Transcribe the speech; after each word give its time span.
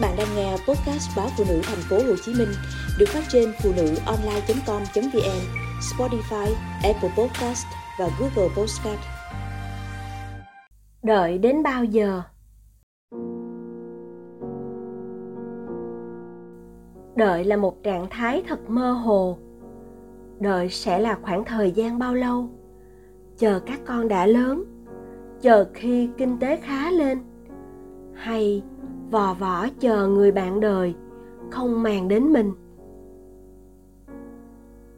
Các 0.00 0.08
bạn 0.08 0.16
đang 0.18 0.36
nghe 0.36 0.52
podcast 0.52 1.16
báo 1.16 1.28
phụ 1.38 1.44
nữ 1.48 1.60
thành 1.62 1.78
phố 1.78 1.96
Hồ 1.96 2.16
Chí 2.24 2.32
Minh 2.38 2.48
được 2.98 3.06
phát 3.08 3.22
trên 3.28 3.52
phụ 3.62 3.70
nữ 3.76 3.94
online.com.vn, 4.06 5.40
Spotify, 5.80 6.54
Apple 6.82 7.10
Podcast 7.18 7.66
và 7.98 8.08
Google 8.20 8.54
Podcast. 8.56 9.00
Đợi 11.02 11.38
đến 11.38 11.62
bao 11.62 11.84
giờ? 11.84 12.22
Đợi 17.16 17.44
là 17.44 17.56
một 17.56 17.82
trạng 17.82 18.06
thái 18.10 18.42
thật 18.48 18.70
mơ 18.70 18.92
hồ. 18.92 19.38
Đợi 20.40 20.68
sẽ 20.68 20.98
là 20.98 21.18
khoảng 21.22 21.44
thời 21.44 21.70
gian 21.70 21.98
bao 21.98 22.14
lâu? 22.14 22.48
Chờ 23.38 23.60
các 23.66 23.80
con 23.86 24.08
đã 24.08 24.26
lớn, 24.26 24.64
chờ 25.40 25.66
khi 25.74 26.08
kinh 26.18 26.38
tế 26.38 26.56
khá 26.56 26.90
lên 26.90 27.18
hay 28.14 28.62
vò 29.10 29.34
vỏ 29.34 29.66
chờ 29.80 30.08
người 30.08 30.32
bạn 30.32 30.60
đời, 30.60 30.94
không 31.50 31.82
màng 31.82 32.08
đến 32.08 32.32
mình. 32.32 32.52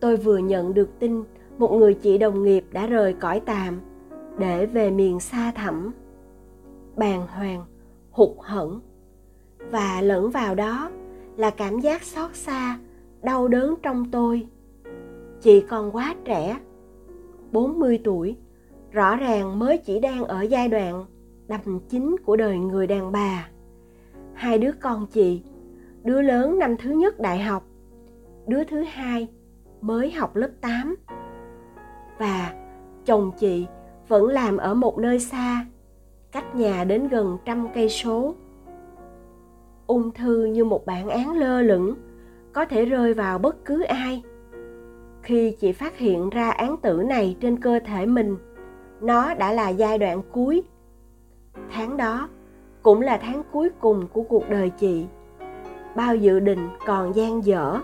Tôi 0.01 0.17
vừa 0.17 0.39
nhận 0.39 0.75
được 0.75 0.99
tin 0.99 1.23
một 1.59 1.73
người 1.73 1.95
chị 1.95 2.19
đồng 2.19 2.45
nghiệp 2.45 2.65
đã 2.73 2.87
rời 2.87 3.13
cõi 3.13 3.41
tạm 3.47 3.81
để 4.39 4.67
về 4.67 4.91
miền 4.91 5.21
xa 5.21 5.53
thẳm. 5.55 5.93
Bàng 6.97 7.27
hoàng, 7.27 7.65
hụt 8.11 8.37
hẫng 8.41 8.81
và 9.71 10.01
lẫn 10.01 10.31
vào 10.31 10.55
đó 10.55 10.91
là 11.37 11.51
cảm 11.51 11.81
giác 11.81 12.03
xót 12.03 12.35
xa, 12.35 12.79
đau 13.23 13.49
đớn 13.49 13.75
trong 13.83 14.11
tôi. 14.11 14.47
Chị 15.41 15.61
còn 15.61 15.97
quá 15.97 16.15
trẻ 16.25 16.61
40 17.53 18.01
tuổi, 18.05 18.37
rõ 18.91 19.17
ràng 19.17 19.59
mới 19.59 19.79
chỉ 19.79 20.01
đang 20.01 20.25
ở 20.25 20.43
giai 20.43 20.69
đoạn 20.69 21.05
đầm 21.49 21.81
chính 21.89 22.17
của 22.25 22.37
đời 22.37 22.59
người 22.59 22.87
đàn 22.87 23.13
bà 23.13 23.49
hai 24.39 24.59
đứa 24.59 24.73
con 24.73 25.07
chị, 25.07 25.43
đứa 26.05 26.23
lớn 26.23 26.59
năm 26.59 26.77
thứ 26.77 26.91
nhất 26.91 27.21
đại 27.21 27.39
học, 27.39 27.65
đứa 28.47 28.65
thứ 28.65 28.83
hai 28.83 29.29
mới 29.81 30.11
học 30.11 30.37
lớp 30.37 30.51
8 30.61 30.97
và 32.19 32.55
chồng 33.05 33.31
chị 33.39 33.67
vẫn 34.09 34.27
làm 34.27 34.57
ở 34.57 34.75
một 34.75 34.99
nơi 34.99 35.19
xa, 35.19 35.67
cách 36.33 36.55
nhà 36.55 36.85
đến 36.85 37.09
gần 37.09 37.39
trăm 37.45 37.69
cây 37.75 37.89
số. 37.89 38.35
Ung 39.87 40.11
thư 40.13 40.45
như 40.45 40.65
một 40.65 40.87
bản 40.87 41.09
án 41.09 41.33
lơ 41.33 41.63
lửng, 41.63 41.95
có 42.53 42.65
thể 42.65 42.85
rơi 42.85 43.15
vào 43.15 43.39
bất 43.39 43.65
cứ 43.65 43.83
ai. 43.83 44.23
Khi 45.23 45.51
chị 45.51 45.73
phát 45.73 45.99
hiện 45.99 46.31
ra 46.31 46.51
án 46.51 46.77
tử 46.77 47.03
này 47.09 47.37
trên 47.41 47.61
cơ 47.61 47.81
thể 47.87 48.07
mình, 48.07 48.37
nó 49.01 49.35
đã 49.35 49.53
là 49.53 49.69
giai 49.69 49.99
đoạn 49.99 50.23
cuối. 50.33 50.63
Tháng 51.71 51.97
đó 51.97 52.29
cũng 52.89 53.01
là 53.01 53.19
tháng 53.23 53.43
cuối 53.53 53.69
cùng 53.81 54.07
của 54.13 54.23
cuộc 54.23 54.49
đời 54.49 54.71
chị. 54.71 55.07
Bao 55.97 56.17
dự 56.17 56.41
định 56.41 56.69
còn 56.87 57.15
gian 57.15 57.45
dở, 57.45 57.79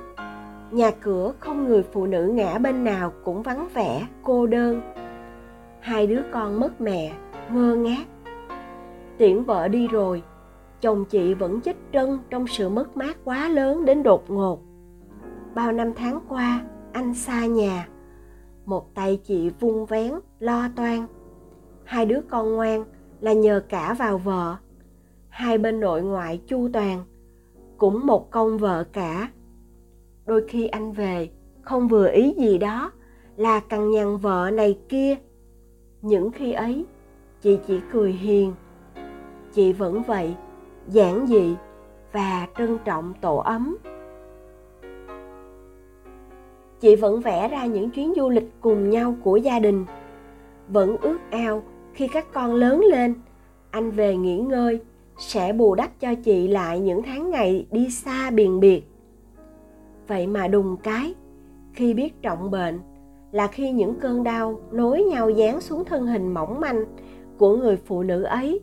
nhà 0.71 0.91
cửa 0.91 1.33
không 1.39 1.69
người 1.69 1.83
phụ 1.83 2.07
nữ 2.07 2.27
ngã 2.27 2.59
bên 2.59 2.85
nào 2.85 3.13
cũng 3.25 3.43
vắng 3.43 3.69
vẻ, 3.75 4.07
cô 4.23 4.47
đơn. 4.47 4.81
Hai 5.81 6.07
đứa 6.07 6.23
con 6.33 6.61
mất 6.61 6.81
mẹ, 6.81 7.13
ngơ 7.51 7.75
ngác. 7.75 8.05
Tiễn 9.19 9.45
vợ 9.45 9.69
đi 9.69 9.89
rồi, 9.89 10.23
chồng 10.81 11.05
chị 11.05 11.35
vẫn 11.35 11.61
chết 11.61 11.77
trân 11.93 12.19
trong 12.31 12.47
sự 12.47 12.69
mất 12.69 12.97
mát 12.97 13.17
quá 13.25 13.49
lớn 13.49 13.85
đến 13.85 14.03
đột 14.03 14.31
ngột. 14.31 14.61
Bao 15.55 15.73
năm 15.73 15.93
tháng 15.97 16.21
qua, 16.29 16.61
anh 16.93 17.15
xa 17.15 17.47
nhà. 17.47 17.89
Một 18.65 18.95
tay 18.95 19.21
chị 19.25 19.51
vung 19.61 19.87
vén, 19.87 20.13
lo 20.39 20.69
toan. 20.77 21.07
Hai 21.85 22.07
đứa 22.07 22.21
con 22.31 22.55
ngoan 22.55 22.85
là 23.21 23.33
nhờ 23.33 23.63
cả 23.69 23.95
vào 23.99 24.19
vợ 24.19 24.57
hai 25.35 25.59
bên 25.59 25.81
nội 25.81 26.03
ngoại 26.03 26.41
chu 26.47 26.69
toàn, 26.73 27.05
cũng 27.79 28.07
một 28.07 28.31
công 28.31 28.59
vợ 28.59 28.85
cả. 28.93 29.29
Đôi 30.27 30.45
khi 30.49 30.67
anh 30.67 30.93
về, 30.93 31.29
không 31.63 31.89
vừa 31.89 32.09
ý 32.09 32.35
gì 32.39 32.59
đó 32.59 32.93
là 33.37 33.61
cằn 33.61 33.91
nhằn 33.91 34.17
vợ 34.17 34.51
này 34.53 34.79
kia. 34.89 35.17
Những 36.03 36.31
khi 36.31 36.53
ấy, 36.53 36.85
chị 37.41 37.59
chỉ 37.67 37.81
cười 37.93 38.13
hiền. 38.13 38.53
Chị 39.53 39.73
vẫn 39.73 40.03
vậy, 40.03 40.35
giản 40.89 41.27
dị 41.27 41.55
và 42.13 42.49
trân 42.59 42.79
trọng 42.85 43.15
tổ 43.21 43.37
ấm. 43.37 43.77
Chị 46.81 46.97
vẫn 46.97 47.21
vẽ 47.21 47.49
ra 47.49 47.67
những 47.67 47.91
chuyến 47.91 48.13
du 48.17 48.29
lịch 48.29 48.51
cùng 48.61 48.91
nhau 48.91 49.17
của 49.23 49.37
gia 49.37 49.59
đình. 49.59 49.85
Vẫn 50.69 50.97
ước 50.97 51.19
ao 51.31 51.63
khi 51.93 52.09
các 52.09 52.33
con 52.33 52.55
lớn 52.55 52.81
lên, 52.91 53.15
anh 53.71 53.91
về 53.91 54.17
nghỉ 54.17 54.39
ngơi 54.39 54.81
sẽ 55.19 55.53
bù 55.53 55.75
đắp 55.75 56.01
cho 56.01 56.15
chị 56.15 56.49
lại 56.49 56.81
những 56.81 57.03
tháng 57.03 57.31
ngày 57.31 57.67
đi 57.71 57.91
xa 57.91 58.31
biền 58.31 58.61
biệt. 58.61 58.83
Vậy 60.09 60.27
mà 60.27 60.49
đùng 60.49 60.77
cái, 60.77 61.15
khi 61.73 61.95
biết 61.95 62.23
trọng 62.23 62.51
bệnh 62.51 62.81
là 63.33 63.47
khi 63.47 63.71
những 63.73 64.01
cơn 64.01 64.25
đau 64.25 64.61
nối 64.73 65.03
nhau 65.03 65.31
dán 65.31 65.61
xuống 65.61 65.85
thân 65.85 66.07
hình 66.07 66.35
mỏng 66.35 66.61
manh 66.61 66.85
của 67.39 67.57
người 67.57 67.77
phụ 67.77 68.03
nữ 68.03 68.23
ấy. 68.23 68.61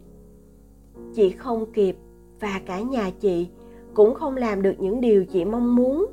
Chị 1.14 1.30
không 1.30 1.72
kịp 1.74 1.98
và 2.40 2.62
cả 2.66 2.82
nhà 2.82 3.10
chị 3.20 3.50
cũng 3.94 4.14
không 4.14 4.38
làm 4.38 4.62
được 4.62 4.76
những 4.80 5.02
điều 5.02 5.26
chị 5.26 5.46
mong 5.46 5.76
muốn. 5.76 6.06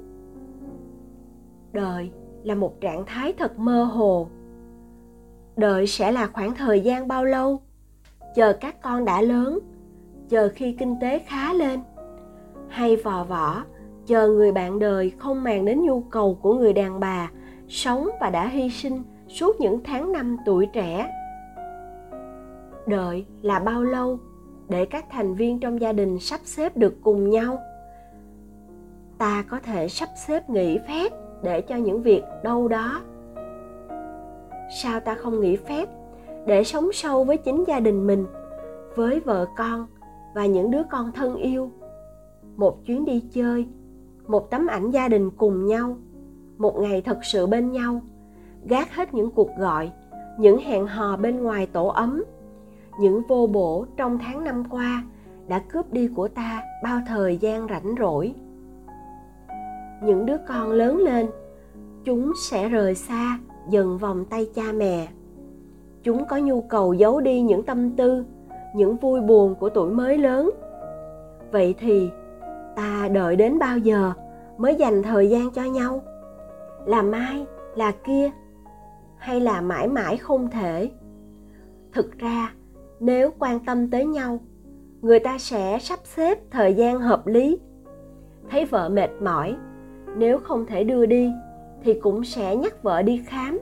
Đời 1.72 2.10
là 2.43 2.54
một 2.54 2.81
trạng 2.81 3.04
thái 3.06 3.32
thật 3.32 3.59
mơ 3.59 3.84
hồ. 3.84 4.28
Đợi 5.56 5.87
sẽ 5.87 6.12
là 6.12 6.27
khoảng 6.27 6.54
thời 6.54 6.81
gian 6.81 7.09
bao 7.09 7.25
lâu? 7.25 7.60
Chờ 8.37 8.53
các 8.53 8.82
con 8.82 9.04
đã 9.04 9.22
lớn 9.22 9.59
chờ 10.28 10.49
khi 10.55 10.72
kinh 10.72 10.97
tế 11.00 11.19
khá 11.19 11.53
lên. 11.53 11.81
Hay 12.69 12.97
vò 12.97 13.25
vỏ, 13.25 13.62
chờ 14.06 14.28
người 14.28 14.53
bạn 14.53 14.78
đời 14.78 15.12
không 15.19 15.43
màng 15.43 15.65
đến 15.65 15.87
nhu 15.87 16.00
cầu 16.00 16.39
của 16.43 16.55
người 16.55 16.72
đàn 16.72 17.00
bà, 17.00 17.31
sống 17.69 18.09
và 18.21 18.31
đã 18.31 18.49
hy 18.49 18.71
sinh 18.71 19.03
suốt 19.28 19.61
những 19.61 19.81
tháng 19.84 20.12
năm 20.12 20.37
tuổi 20.47 20.66
trẻ. 20.72 21.12
Đợi 22.87 23.27
là 23.43 23.59
bao 23.59 23.83
lâu 23.83 24.19
để 24.69 24.84
các 24.84 25.05
thành 25.11 25.34
viên 25.34 25.61
trong 25.61 25.81
gia 25.81 25.93
đình 25.93 26.19
sắp 26.19 26.41
xếp 26.45 26.77
được 26.77 26.95
cùng 27.03 27.31
nhau? 27.31 27.59
Ta 29.19 29.45
có 29.49 29.60
thể 29.60 29.89
sắp 29.89 30.09
xếp 30.27 30.50
nghỉ 30.50 30.78
phép 30.89 31.12
để 31.43 31.60
cho 31.60 31.77
những 31.77 32.03
việc 32.03 32.22
đâu 32.45 32.69
đó. 32.69 33.00
Sao 34.83 35.00
ta 35.00 35.15
không 35.15 35.41
nghỉ 35.41 35.56
phép 35.56 35.89
để 36.47 36.65
sống 36.65 36.93
sâu 36.93 37.25
với 37.25 37.37
chính 37.37 37.65
gia 37.66 37.81
đình 37.81 38.06
mình, 38.06 38.27
với 38.97 39.21
vợ 39.21 39.47
con 39.56 39.87
và 40.38 40.47
những 40.47 40.71
đứa 40.71 40.82
con 40.91 41.12
thân 41.12 41.37
yêu. 41.37 41.71
Một 42.56 42.84
chuyến 42.87 43.04
đi 43.04 43.21
chơi, 43.32 43.66
một 44.26 44.50
tấm 44.50 44.66
ảnh 44.66 44.91
gia 44.91 45.09
đình 45.09 45.31
cùng 45.31 45.66
nhau, 45.66 45.97
một 46.59 46.78
ngày 46.81 47.03
thật 47.03 47.19
sự 47.22 47.47
bên 47.47 47.72
nhau, 47.72 48.00
gác 48.65 48.94
hết 48.94 49.15
những 49.15 49.31
cuộc 49.31 49.50
gọi, 49.59 49.93
những 50.38 50.59
hẹn 50.59 50.87
hò 50.87 51.16
bên 51.16 51.43
ngoài 51.43 51.66
tổ 51.66 51.87
ấm. 51.87 52.25
Những 53.00 53.22
vô 53.28 53.47
bổ 53.47 53.87
trong 53.97 54.19
tháng 54.19 54.44
năm 54.44 54.65
qua 54.71 55.04
đã 55.48 55.59
cướp 55.59 55.93
đi 55.93 56.09
của 56.09 56.28
ta 56.28 56.62
bao 56.84 57.00
thời 57.09 57.37
gian 57.37 57.66
rảnh 57.69 57.94
rỗi. 57.98 58.34
Những 60.03 60.27
đứa 60.27 60.37
con 60.48 60.71
lớn 60.71 60.97
lên, 60.97 61.27
chúng 62.04 62.32
sẽ 62.50 62.69
rời 62.69 62.94
xa, 62.94 63.38
dần 63.71 63.98
vòng 63.98 64.25
tay 64.25 64.48
cha 64.54 64.72
mẹ. 64.72 65.09
Chúng 66.03 66.25
có 66.28 66.37
nhu 66.37 66.60
cầu 66.60 66.93
giấu 66.93 67.21
đi 67.21 67.41
những 67.41 67.62
tâm 67.62 67.91
tư 67.91 68.25
những 68.75 68.97
vui 68.97 69.21
buồn 69.21 69.55
của 69.55 69.69
tuổi 69.69 69.91
mới 69.91 70.19
lớn. 70.19 70.51
Vậy 71.53 71.75
thì, 71.79 72.11
ta 72.77 73.09
đợi 73.12 73.37
đến 73.37 73.59
bao 73.59 73.79
giờ 73.79 74.12
mới 74.59 74.75
dành 74.75 75.03
thời 75.03 75.31
gian 75.31 75.51
cho 75.51 75.62
nhau? 75.62 76.03
Là 76.87 77.03
mai, 77.03 77.47
là 77.75 77.93
kia, 78.07 78.31
hay 79.17 79.41
là 79.41 79.61
mãi 79.61 79.89
mãi 79.89 80.17
không 80.17 80.51
thể? 80.51 80.91
Thực 81.93 82.19
ra, 82.19 82.53
nếu 83.01 83.31
quan 83.39 83.65
tâm 83.65 83.91
tới 83.91 84.07
nhau, 84.07 84.39
người 85.01 85.19
ta 85.19 85.39
sẽ 85.39 85.78
sắp 85.78 85.99
xếp 86.05 86.39
thời 86.51 86.75
gian 86.75 87.01
hợp 87.01 87.27
lý. 87.27 87.60
Thấy 88.51 88.65
vợ 88.65 88.89
mệt 88.89 89.10
mỏi, 89.22 89.57
nếu 90.16 90.39
không 90.39 90.66
thể 90.66 90.84
đưa 90.84 91.07
đi, 91.07 91.33
thì 91.84 91.95
cũng 91.95 92.25
sẽ 92.25 92.57
nhắc 92.57 92.83
vợ 92.83 93.03
đi 93.03 93.22
khám. 93.27 93.59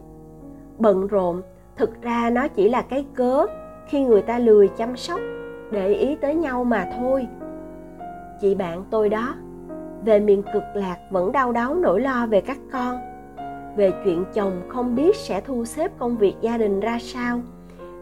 Bận 0.79 1.07
rộn, 1.07 1.43
thực 1.77 2.03
ra 2.03 2.31
nó 2.31 2.49
chỉ 2.49 2.69
là 2.69 2.83
cái 2.83 3.07
cớ 3.15 3.47
khi 3.89 4.05
người 4.05 4.23
ta 4.23 4.39
lười 4.39 4.69
chăm 4.69 4.97
sóc, 4.97 5.21
để 5.71 5.95
ý 5.95 6.17
tới 6.17 6.35
nhau 6.35 6.65
mà 6.65 6.89
thôi. 6.99 7.27
Chị 8.41 8.55
bạn 8.55 8.85
tôi 8.91 9.09
đó, 9.09 9.35
về 10.05 10.21
miền 10.21 10.43
cực 10.43 10.63
lạc 10.75 10.99
vẫn 11.11 11.33
đau 11.33 11.53
đáu 11.53 11.75
nỗi 11.75 12.01
lo 12.01 12.27
về 12.27 12.41
các 12.41 12.59
con. 12.73 12.97
Về 13.77 13.93
chuyện 14.05 14.25
chồng 14.35 14.63
không 14.69 14.95
biết 14.95 15.17
sẽ 15.17 15.41
thu 15.41 15.65
xếp 15.65 15.93
công 15.99 16.17
việc 16.17 16.35
gia 16.41 16.59
đình 16.59 16.81
ra 16.81 16.99
sao, 17.01 17.41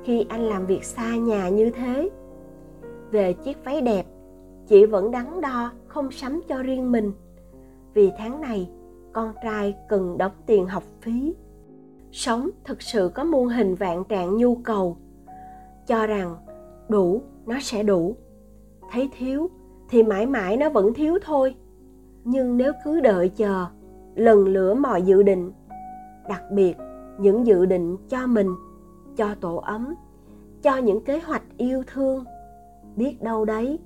khi 0.04 0.26
anh 0.28 0.40
làm 0.40 0.66
việc 0.66 0.84
xa 0.84 1.16
nhà 1.16 1.48
như 1.48 1.70
thế. 1.70 2.10
Về 3.10 3.32
chiếc 3.32 3.64
váy 3.64 3.80
đẹp, 3.80 4.06
chị 4.66 4.86
vẫn 4.86 5.10
đắn 5.10 5.40
đo, 5.40 5.72
không 5.86 6.10
sắm 6.10 6.40
cho 6.48 6.62
riêng 6.62 6.92
mình. 6.92 7.12
Vì 7.94 8.10
tháng 8.18 8.40
này, 8.40 8.70
con 9.12 9.32
trai 9.42 9.74
cần 9.88 10.18
đóng 10.18 10.32
tiền 10.46 10.66
học 10.66 10.82
phí. 11.00 11.34
Sống 12.12 12.50
thực 12.64 12.82
sự 12.82 13.10
có 13.14 13.24
muôn 13.24 13.48
hình 13.48 13.74
vạn 13.74 14.04
trạng 14.04 14.36
nhu 14.36 14.54
cầu 14.54 14.96
cho 15.86 16.06
rằng 16.06 16.36
đủ, 16.88 17.22
nó 17.46 17.56
sẽ 17.60 17.82
đủ. 17.82 18.16
Thấy 18.90 19.10
thiếu 19.18 19.50
thì 19.88 20.02
mãi 20.02 20.26
mãi 20.26 20.56
nó 20.56 20.70
vẫn 20.70 20.94
thiếu 20.94 21.18
thôi. 21.22 21.54
Nhưng 22.24 22.56
nếu 22.56 22.72
cứ 22.84 23.00
đợi 23.00 23.28
chờ, 23.28 23.66
lần 24.14 24.48
lửa 24.48 24.74
mọi 24.74 25.02
dự 25.02 25.22
định, 25.22 25.52
đặc 26.28 26.42
biệt 26.52 26.74
những 27.18 27.46
dự 27.46 27.66
định 27.66 27.96
cho 28.08 28.26
mình, 28.26 28.54
cho 29.16 29.34
tổ 29.40 29.56
ấm, 29.56 29.94
cho 30.62 30.76
những 30.76 31.04
kế 31.04 31.20
hoạch 31.20 31.42
yêu 31.56 31.82
thương, 31.86 32.24
biết 32.96 33.22
đâu 33.22 33.44
đấy 33.44 33.78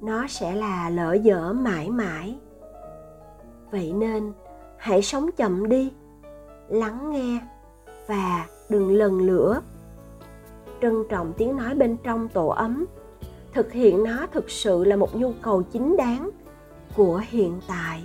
nó 0.00 0.26
sẽ 0.28 0.54
là 0.54 0.90
lỡ 0.90 1.12
dở 1.12 1.52
mãi 1.52 1.90
mãi. 1.90 2.38
Vậy 3.70 3.92
nên 3.92 4.32
hãy 4.76 5.02
sống 5.02 5.30
chậm 5.36 5.68
đi, 5.68 5.92
lắng 6.68 7.10
nghe 7.10 7.40
và 8.06 8.46
đừng 8.68 8.90
lần 8.90 9.20
lửa 9.20 9.60
trân 10.82 11.04
trọng 11.08 11.32
tiếng 11.36 11.56
nói 11.56 11.74
bên 11.74 11.96
trong 12.02 12.28
tổ 12.28 12.46
ấm. 12.46 12.86
Thực 13.52 13.72
hiện 13.72 14.04
nó 14.04 14.26
thực 14.32 14.50
sự 14.50 14.84
là 14.84 14.96
một 14.96 15.16
nhu 15.16 15.32
cầu 15.42 15.62
chính 15.62 15.96
đáng 15.96 16.30
của 16.96 17.22
hiện 17.28 17.60
tại. 17.68 18.04